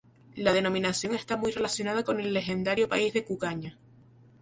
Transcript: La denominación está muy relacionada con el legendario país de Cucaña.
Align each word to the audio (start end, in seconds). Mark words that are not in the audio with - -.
La 0.35 0.51
denominación 0.53 1.13
está 1.13 1.37
muy 1.37 1.51
relacionada 1.51 2.03
con 2.03 2.19
el 2.19 2.33
legendario 2.33 2.89
país 2.89 3.13
de 3.13 3.23
Cucaña. 3.23 3.77